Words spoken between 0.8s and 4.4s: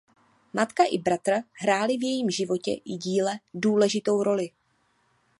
i bratr hráli v jejím životě i díle důležitou